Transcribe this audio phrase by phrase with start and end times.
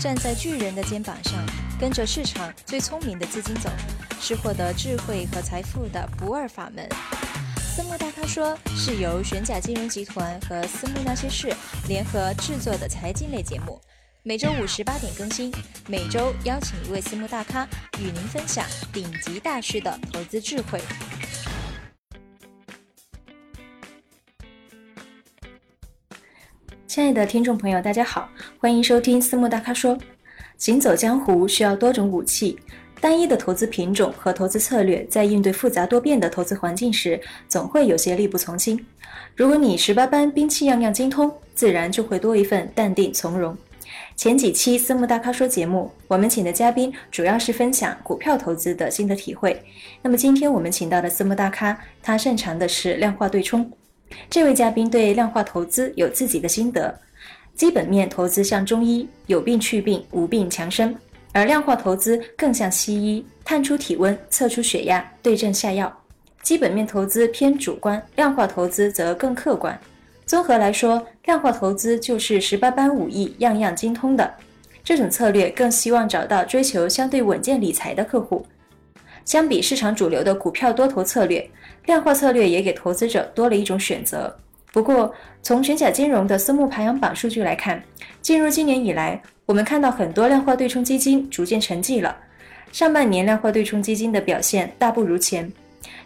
[0.00, 1.34] 站在巨人的肩膀上，
[1.78, 3.70] 跟着市场最聪明的资金走，
[4.20, 6.88] 是获得智慧和财富的不二法门。
[7.56, 11.54] 私募大咖说是由玄甲金融集团和私募那些事
[11.88, 13.80] 联合制作的财经类节目，
[14.22, 15.50] 每周五十八点更新，
[15.86, 17.66] 每周邀请一位私募大咖
[17.98, 20.80] 与您分享顶级大师的投资智慧。
[26.92, 29.96] 亲爱的听众朋友，大家好，欢迎收听私募大咖说。
[30.58, 32.58] 行走江湖需要多种武器，
[33.00, 37.18] 单一的投资品种和投资策略在应对复杂多变的投资环境时，
[37.48, 38.78] 总会有些力不从心。
[39.34, 43.56] 如果你十八般兵器样样精通，自然就会多一份淡定从容。
[44.14, 49.58] 前几期私募大咖说节目，我们请的嘉宾主要是分享股票投资的心得体会。
[50.02, 53.72] 那么今天我们请到的私募大咖，他擅长的是量化对冲。
[54.30, 56.94] 这位嘉宾对量化投资有自己的心得。
[57.54, 60.94] 基本面投资像中医，有病去病，无病强身；
[61.32, 65.92] 而量化投资更像西医，探出体温，测出血压，对症下药。
[66.42, 69.78] 基本面投资偏主观，量化投资则更客观。
[70.24, 74.34] 综合来说，量化投资就是十八般武艺，样样精通的。
[74.82, 78.44] 这种策略更希望找到追求相对稳健理财的客户。
[79.24, 81.48] 相比市场主流的股票多头策略。
[81.86, 84.34] 量化策略也给投资者多了一种选择。
[84.72, 87.82] 不过，从全甲金融的私募排行榜数据来看，
[88.20, 92.16] 进入今年以来，我们看到很多量化对冲基金逐渐沉寂了。
[92.70, 95.50] 上半年量化对冲基金的表现大不如前。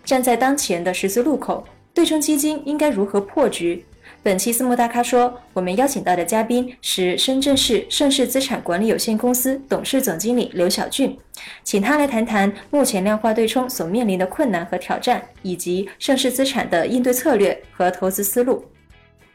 [0.04, 3.84] 站在当前的十字路口，对冲基金应该如何破局？
[4.26, 11.16] 本期私募大咖说，我们邀请到的嘉宾是深圳市盛世资产管理有限公司董事总经理刘晓俊，
[11.62, 18.64] 请他来谈谈目前量化对冲所面临的困难和挑战，以及盛世资产的应对策略和投资思路。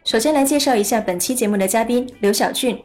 [0.03, 2.77] 首先来介绍一下本期节目的嘉宾刘晓俊，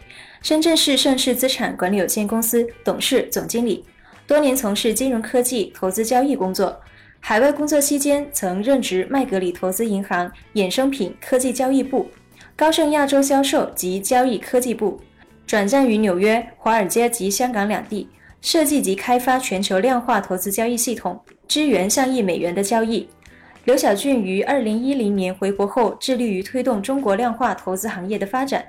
[0.43, 3.85] 深圳市盛世资产管理有限公司董事总经理，
[4.29, 6.81] 多年从事金融科技投资交易工作。
[7.21, 12.09] 海外工作期间，曾任职麦格里投资银行衍生品科技交易部、
[12.55, 15.01] 高盛亚洲销售及交易科技部，
[15.47, 18.09] 转战于纽约、华尔街及香港两地，
[18.41, 23.09] 设计及开发全球量化投资交易系统，支援上亿美元的交易。
[23.65, 28.65] 刘晓俊于二零一零年回国后，致力于推动中国量化投资行业的发展。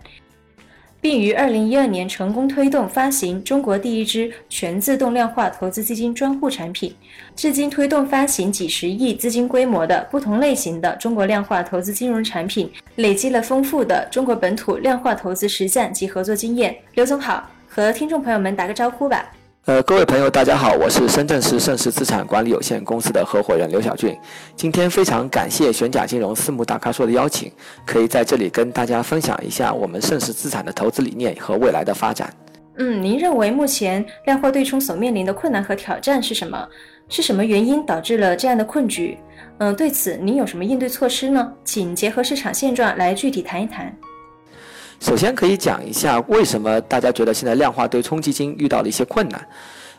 [0.99, 6.93] 并于二零一二年成功推动发行中国第一支全自动量化投资基金专户产品，
[7.35, 16.75] 至今推动发行几十亿资金规模的不同类型的中国量化投资金融产品，累积了丰富的中国本土量化投资实战及合作经验。
[16.95, 19.31] 刘总好，和听众朋友们打个招呼吧。
[19.67, 24.17] 呃，各位朋友，大家好，我是深圳市盛世资产管理有限公司的合伙人刘晓俊。
[24.55, 27.51] 今天非常感谢玄甲金融私募大咖说的邀请，
[27.85, 32.33] 可以在这里跟大家分享一下我们盛世资产的投资理念和未来的发展。
[32.77, 36.65] 嗯，您认为目前量化对冲所面临的困难和挑战是什么？
[37.09, 39.17] 是什么原因导致了这样的困局？
[39.57, 41.51] 嗯，对此您有什么应对措施呢？
[41.65, 43.93] 请结合市场现状来具体谈一谈。
[44.99, 49.47] 首先可以讲一下为什么大家觉得现在量化对冲基金遇到了一些困难，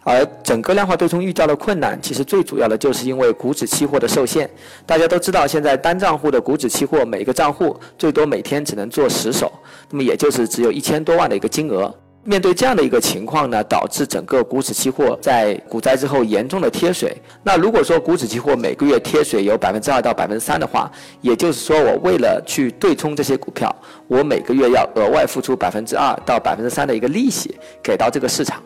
[0.02, 4.48] 而整个量化对冲遇到的困难，其实最主要的就是因为股指期货的受限。
[4.84, 9.52] 大家都知道，现在单账户的股指期货每个账户最多每天只能做十手，
[9.90, 11.94] 那么也就是只有一千多万的一个金额。
[12.28, 17.16] 面对这样的一个情况呢，导致整个股指期货在股灾之后严重的贴水。
[17.42, 23.74] 那如果说股指期货每个月贴水有百分之二到百分之三的话，也就是说我为了去对冲这些股票，
[24.06, 28.62] 我每个月要额外付出百分之二到百分之三的一个利息给到这个市场，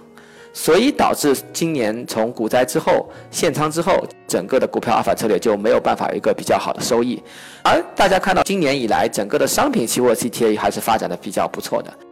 [0.53, 7.23] 所以导致今年从股灾之后限仓之后，整个的股票阿尔法策略就没有办法有一个比较好的收益。
[7.63, 12.12] 而大家看到今年以来整个的商品期货 CTA 还是发展的比较不错的。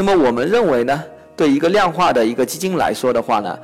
[0.00, 1.02] 那么我们认为呢，
[1.36, 3.58] 对一个量化的一个基金来说的话呢，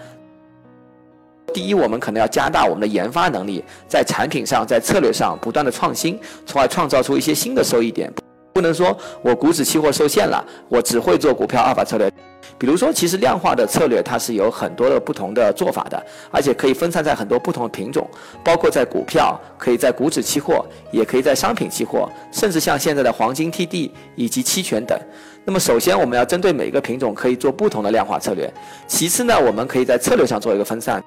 [1.52, 8.12] 第一，我们可能要加大我们的研发能力，在产品上、在策略上不断的创新，从而创造出一些新的收益点。
[8.52, 12.12] 不能说我股指期货受限了，我只会做股票阿尔法策略。
[12.58, 18.08] 比如说，其实量化的策略它是有很多的不同的做法的，而且可以分散在很多不同的品种，
[18.44, 24.98] 包括在股票，可以在股指期货，也可以在商品期货，甚至像现在的黄金 TD 以及期权等。
[25.46, 28.52] 那么，首先我们要针对每个品种可以做不同的量化策略。
[28.86, 31.04] 其次呢，我们可以在策略上做一个分散。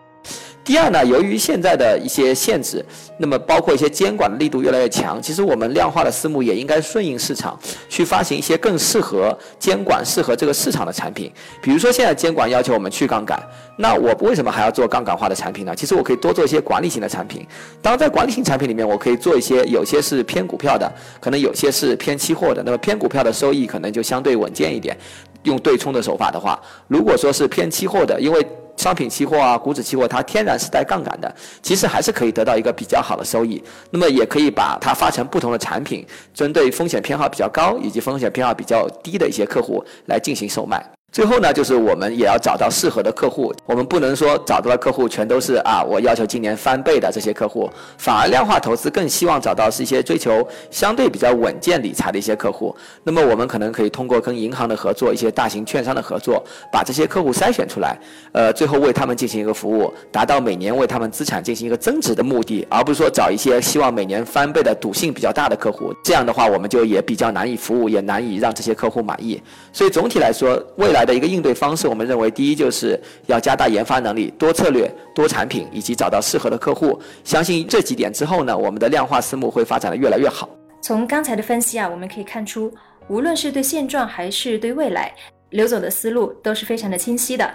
[0.67, 2.83] 第二呢，由于现在的一些限制，
[3.17, 11.31] 那么包括一些监管的力度越来越强，其实我们量化的私募也应该顺应市场，去发行一些更适合监管、适合这个市场的产品。
[11.61, 13.41] 比如说现在监管要求我们去杠杆，
[13.77, 15.73] 那我为什么还要做杠杆化的产品呢？
[15.73, 17.47] 其实我可以多做一些管理型的产品。
[17.81, 20.91] 当然，在管理型产品里面，我可以做一些，有些是偏股票的，
[21.21, 22.61] 可能有些是偏期货的。
[22.61, 24.97] 那么偏股票的收益可能就相对稳健一点。
[25.43, 26.59] 用对冲的手法的话，
[26.89, 28.45] 如果说是偏期货的，因为
[28.77, 33.61] 商品期货啊、股指期货，它天然是带杠杆的，其实还是可以得到一个比较好的收益。
[33.89, 40.96] 那么也可以把它发成不同的产品，针对风险偏好比较高以及风险偏好比较低的一些客户来进行售卖。
[41.13, 43.51] 最后呢，就是我们也要找到适合的客户。
[43.65, 47.67] 我们不能说找到的客户全都是啊，我要求今年翻倍的这些客户。
[47.97, 52.75] 反而量化投资更希望找到是一些追求相对比较稳健理财的一些客户。
[53.03, 57.97] 那么我们可能可以通过跟银行的合作、一些大型券商的合作，把这些客户筛选出来，
[58.33, 65.91] 呃，最后为他们进行一个服务，达到每年为他们资产进行一个增值的目的，而不是说找一些希望每年翻倍的赌性比较大的客户。
[66.03, 69.41] 这样的话，我们就也比较难以服务，也难以让这些客户满意。
[69.71, 71.06] 所以总体来说，未来。
[71.07, 77.01] 的一个应对方式，我们认为第一就是要加大研发能力，多策略、多产品，以及找到适合的客户。
[77.23, 80.49] 相信这几点之后呢，我们的量化私募会发展的越来越好。
[80.81, 82.71] 从刚才的分析啊，我们可以看出，
[83.07, 85.11] 无论是对现状还是对未来，
[85.51, 87.49] 刘总的思路都是非常的清晰的。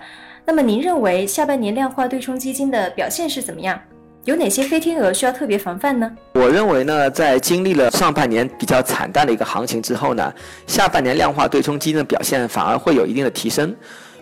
[0.45, 3.81] 那么您认为下半年量化对冲基金的表现是怎么样？
[4.25, 6.09] 有哪些黑天鹅需要特别防范呢？
[6.35, 10.33] 我认为呢，在经历了上半年比较惨淡的一个行情之后呢，
[10.65, 13.75] 下半年量化对冲基金的表现反而会有一定的提升。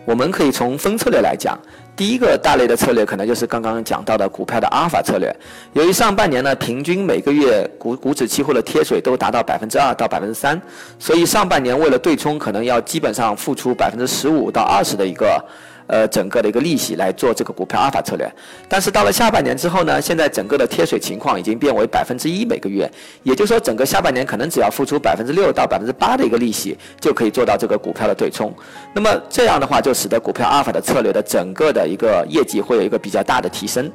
[0.06, 1.58] 我们可以从分策略来讲，
[1.94, 5.30] 第一个大类的策略可能就是刚刚讲到的股票的阿尔法策略。
[5.74, 10.58] 由于上半年呢，平均每个月股股指期货的贴水都达到百分之二到百分之三，
[10.98, 15.44] 所以上半年为了对冲，可能要基本上付出百分之十五到二十的一个。
[15.90, 18.32] 呃，整个的一个利息来做这个股票阿尔法策略，
[18.68, 22.88] 但是到了下半年之后呢，现在整个的贴水情况已经变为百分之一每个月，
[23.24, 28.54] 也就是说整个下半年可能只要付出百分之六到百分之八的一个利息，就可以做到这个股票的对冲。
[28.94, 33.90] 那么这样的话，就使得股票阿尔法的策略的整个的一个业绩会有一个比较大的提升。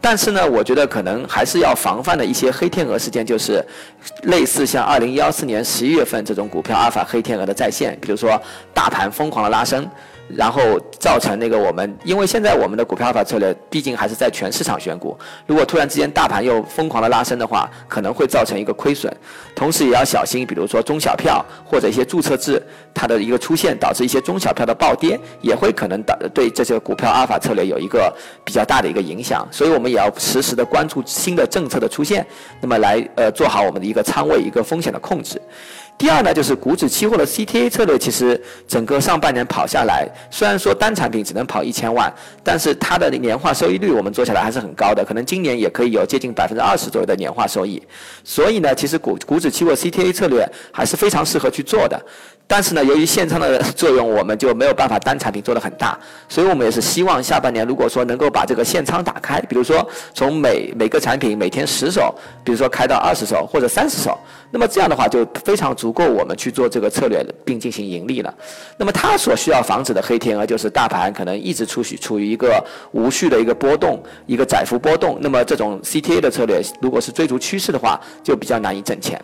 [0.00, 3.64] 但是呢，我觉得可能还是要防范的一些黑天鹅事件，就是
[4.22, 8.40] 类似像二零幺四年十一月份这种股票阿尔法黑天鹅的再现，比如说
[8.72, 9.88] 大盘疯狂的拉升。
[10.34, 19.14] 然后造成那个我们，因为现在我们的股票法策略毕竟还是在全市场选股，如果突然之间大盘又疯狂的拉升的话，可能会造成一个亏损。
[19.54, 22.62] 同时也要小心，比如说中小票或者一些注册制
[22.94, 28.12] 它的一个出现，导致一些中小票的暴跌，也会可能导对这些股票阿尔法策略有一个
[28.44, 29.46] 比较大的一个影响。
[29.50, 32.26] 所以我们也要实时的关注新的政策的出现，
[32.60, 35.40] 那么来呃做好我们的一个仓位一个风险的控制。
[36.02, 42.12] 第二呢，就是股指期货的 CTA 策略，其实整个上半年跑下来，虽然说单产品只能跑一千万，
[42.42, 47.80] 但是它的年化收益率我们做下来还是很高的，可能今年也可以有接近百分之二十左右的年化收益。
[48.24, 51.96] 所以呢，其实股股指期货 CTA 策略还是非常适合去做的。
[52.48, 55.96] 但是呢，由于现仓的作用，我们就没有办法单产品做得很大，
[56.28, 62.12] 所以我们也是希望下半年如果说能够把这个现仓打开，比如说从每每个产品每天十手，
[62.42, 64.18] 比如说开到二十手或者三十手，
[64.50, 68.34] 那么这样的话就非常足够我们去做这个策略并进行盈利了。
[68.76, 75.18] 那么它所需要防止的黑天鹅就是大盘可能一直处于处于一个无序的一个波动，一个窄幅波动。
[75.20, 79.20] 那么这种 CTA 的策略，如果是追逐趋势的话，就比较难以挣钱。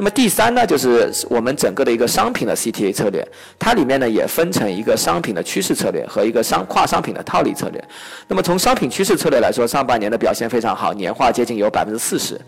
[0.00, 3.26] 那么第三呢，就是我们整个的一个商品的 CTA 策略，
[3.58, 7.84] 它里面呢也分成一个商品的趋势策略和一个商跨商品的套利策略。
[8.28, 12.40] 那么从商品趋势策略来说，上半年的表现非常好，年化接近有百分之四十，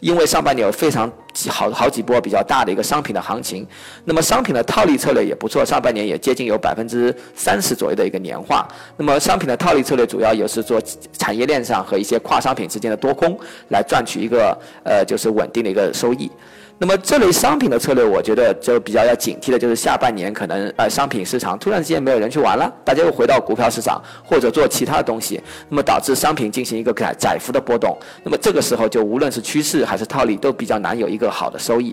[0.00, 3.66] 因为上半年有非常几好好几波比较大的一个商品的行情。
[4.04, 8.68] 那么商品的套利策略也不错，上半年也接近有百分之三十左右的一个年化。
[8.98, 10.78] 那么商品的套利策略主要也是做
[11.16, 13.34] 产业链上和一些跨商品之间的多空，
[13.70, 16.30] 来赚取一个呃就是稳定的一个收益。
[16.80, 31.92] 那么这类商品的策略，我觉得就比较要警惕的，就是下半年可能呃商品市场突然之间没有人去玩了，大家又回到股票市场或者做其他的东西，那么导致商品进行一个窄窄幅的波动，那么这个时候就无论是趋势还是套利都比较难有一个好的收益。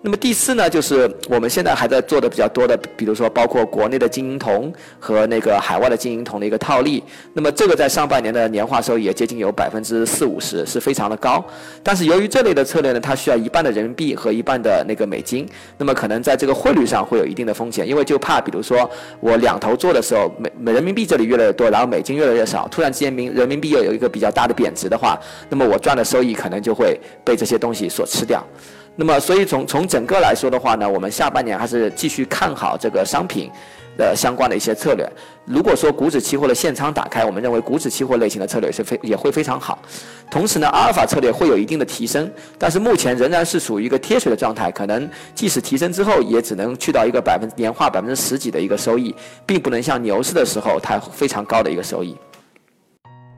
[0.00, 7.02] 那么第四呢，就是我们现在还在做的比较多的，比如说包括国内的金银铜和那个海外的金银铜的一个套利。
[7.34, 11.44] 那么这个在上半年的年化收益也接近有百分之四五十，是非常的高。
[11.82, 15.44] 但是由于这类的策略呢，它需要一半的人民币和一半的那个美金，
[15.76, 18.88] 那么可能在这个汇率上会有一定的风险，因为就怕比如说
[19.18, 25.18] 我两头做的时候，美美人民币这里越来越多，然后美金越来越少，突然之间民人民币又有一个比较大的贬值的话，
[25.50, 28.46] 那么我赚的收益可能就会被这些东西所吃掉。
[29.00, 33.48] 那么，所以从从整个来说的话呢，我们下半年还是继续看好这个商品，
[33.96, 35.08] 的相关的一些策略。
[35.44, 39.78] 如果说股指期货的现仓打开，我们认为股指期货类型的策略是非也会非常好。
[40.28, 42.28] 同时呢，阿尔法策略会有一定的提升，
[42.58, 49.14] 但是目前仍然是属于一个贴水的状态，可能即使提升之后，也只能去到一个百分年化百分之十几的一个收益，
[49.46, 52.16] 并不能像牛市的时候它非常高的一个收益。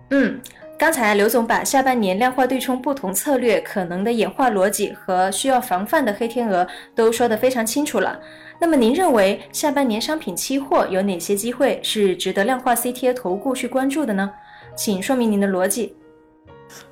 [0.09, 0.41] 嗯。
[0.81, 8.19] 刚才刘总把下半年量化对冲不同策略可能的演化逻辑和需要防范的黑天鹅都说得非常清楚了。
[8.59, 14.31] 那么您认为下半年商品期货有哪些机会是值得量化 CTA 投顾去关注的呢？
[14.75, 15.95] 请说明您的逻辑。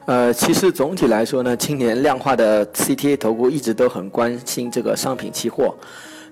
[0.05, 5.75] 呃，其实总体来说呢，今年量化的 CTA 投顾一直都很关心这个商品期货。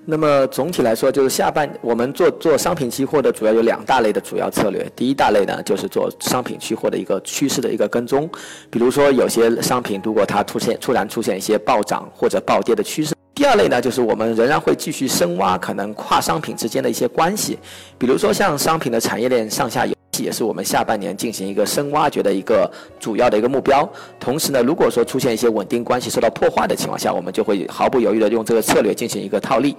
[0.09, 4.89] 那么总体来说，就是下半我们做做商品期货的主要有两大类的主要策略。
[4.95, 8.29] 第一大类呢，就是做商品期货的一个趋势的一个跟踪，
[8.69, 13.13] 比如说有些商品如果它出现突然出现一些暴涨或者暴跌的趋势。
[13.35, 17.59] 第二类呢，就是我们仍然会继续深挖可能跨商品之间的一些关系，
[17.97, 19.96] 比如说像商品的产业链上下游。
[20.23, 22.69] 也是我们下半年进行一个深挖掘的一个
[22.99, 23.87] 主要的一个目标。
[24.19, 29.75] 同时呢，如果说出现一些稳定关系受到破坏的情况下，我们就会毫不犹豫的用这个策略进行一个套利。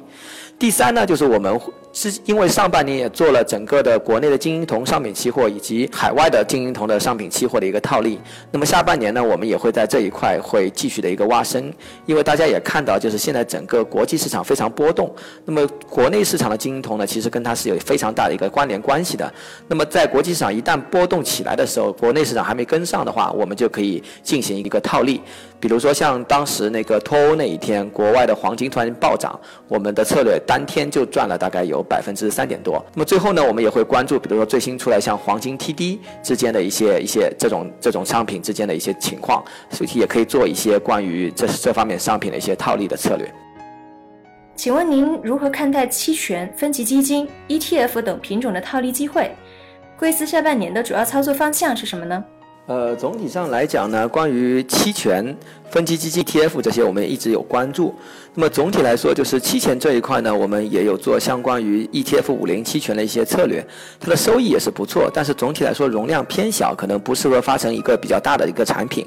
[0.58, 1.60] 第三呢，就是我们
[1.92, 8.20] 是因为上半年也做了整个的国内的金银铜商品期货以及海外的金银铜的商品期货的一个套利。
[8.50, 11.72] 那么下半年呢，我们也会在这一块会继续的一个挖深，
[12.06, 15.14] 因为大家也看到，就是现在整个国际市场非常波动。
[15.44, 19.32] 那么国内市场的金银铜呢，其实跟它是有非常大的一个关联关系的。
[19.68, 25.20] 那么在国际市场一旦波动起来的时候，国内市场还没跟上的话，我们就可以进行一个套利。
[25.60, 32.84] 比如说像当时那个脱欧那一天，国外的黄金突然暴涨，我们的策略当天就赚了大概有百分之三点多。
[32.94, 43.28] 那么最后呢，我们也会关注，比如说最新出来像黄金 TD 之间的一些一些这种这种商品之间的一些情况，所以也可以做一些关于这这方面商品的一些套利的策略。
[44.54, 49.30] 请问您如何看待期权、分级基金、ETF 等品种的套利机会？
[49.98, 52.24] 贵司下半年的主要操作方向是什么呢？
[52.68, 55.34] 呃，总体上来讲呢，关于期权、
[55.70, 57.94] 分期基金、ETF 这些，我们一直有关注。
[58.40, 63.66] 那么总体来说，就是期权这一块呢，我们也有做相关于 ETF 五零期权的一些策略，
[63.98, 65.10] 它的收益也是不错。
[65.12, 69.04] 但是总体来说，容量偏小，可能不适合发成一个比较大的一个产品。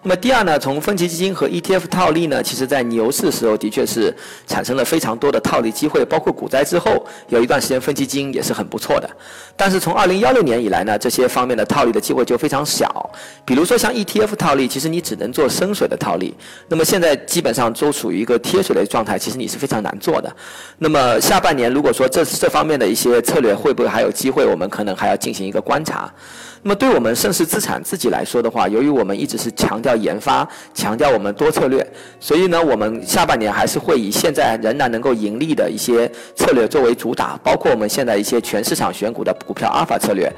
[0.00, 4.14] 那么第二呢，从分级基金和 ETF 套利呢，其实在牛市时候的确是
[4.46, 9.10] 产生了非常多的套利机会，包括股灾之后有一段时间分级基金也是很不错的。
[9.56, 13.10] 但是从二零幺六年以来呢，这些方面的套利的机会就非常小。
[13.44, 16.32] 比如说像 ETF 套利，其实你只能做深水的套利。
[16.68, 18.62] 那么现在基本上都处于一个贴。
[18.68, 20.30] 这类状态其实你是非常难做的。
[20.76, 26.12] 那么下半年如果说这这方面的一些策略会不会还有机会，我们可能还要进行一个观察。
[26.60, 31.86] 那么对我们盛世资产自己来说的话，由于我们一直是强调研发、强调我们多策略，
[32.20, 40.30] 所以呢，我们下半年还是会以现在仍然能够盈利的一些策略作为主打，包括我们现在一些全市场选股的股票阿尔法策略。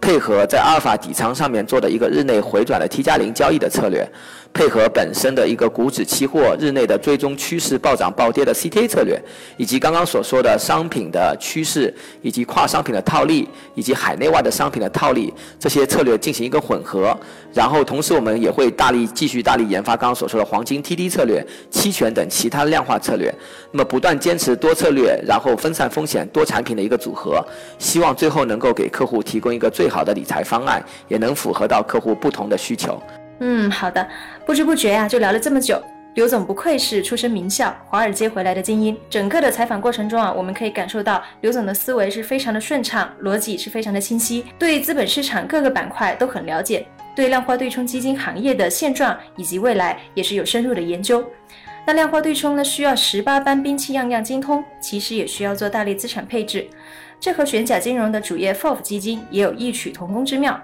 [0.00, 4.08] 配合在阿尔法底仓上面做的一个日内回转的 T 加零交易的策略，
[4.52, 9.20] 配合本身的一个股指期货日内的追踪趋势暴涨暴跌的 CTA 策略，
[9.56, 17.14] 以及刚刚所说的商品的趋势，以及跨商品的套利，以及海内外的商品的套利，这些策略进行一个混合。
[17.52, 23.34] 然后同时我们也会大力继续大力研发刚刚所说的黄金 TD 策略、期权等其他量化策略。
[23.72, 27.44] 那么不断坚持多策略，然后分散风险、多产品的一个组合，
[27.78, 29.87] 希望最后能够给客户提供一个最。
[29.88, 33.02] 最好的理财方案也能符合到客户不同的需求。
[33.40, 34.06] 嗯，好的。
[34.44, 35.82] 不知不觉呀，就聊了这么久。
[36.12, 38.94] 刘总不愧是出身名校、华尔街回来的精英。
[39.08, 51.24] 整个的采访过程中啊，我们可以感受到刘总的思维是非常的顺畅，逻辑是非常的清晰，对资本市场各个板块都很了解，对量化对冲基金行业的现状以及未来也是有深入的研究。
[51.86, 56.68] 那量化对冲呢，需要十八般兵器样样精通，其实也需要做大力资产配置。
[57.20, 60.58] 这和玄甲金融的主业 FOF 基金也有异曲同工之妙，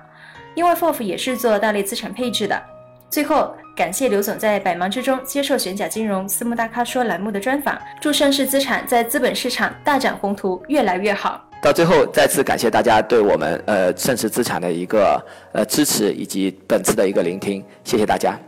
[0.54, 2.62] 因为 FOF 也是做大类资产配置的。
[3.10, 11.40] 最后，感谢刘总在百忙之中接受玄甲金融私募大咖说栏目的专访，祝盛世资产在资本市场大展宏图，越来越好。
[11.62, 18.38] 到最后，再次感谢大家对我们呃盛世资产的一个呃支持以及本次的一个聆听，谢谢大家。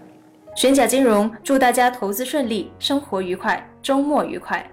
[0.54, 4.64] 玄甲金融祝大家投资顺利，生活愉快，周末愉快。